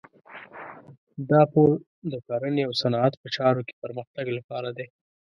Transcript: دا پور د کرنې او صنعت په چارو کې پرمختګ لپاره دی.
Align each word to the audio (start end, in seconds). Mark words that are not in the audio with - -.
دا 1.29 1.41
پور 1.51 1.69
د 2.11 2.13
کرنې 2.27 2.61
او 2.67 2.73
صنعت 2.81 3.13
په 3.21 3.27
چارو 3.35 3.61
کې 3.67 3.79
پرمختګ 3.83 4.25
لپاره 4.37 4.69
دی. 4.77 4.85